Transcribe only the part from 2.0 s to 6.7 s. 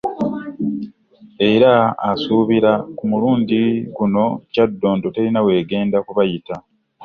asuubira ku mulundi guno Kyaddondo terina w'egenda kubayita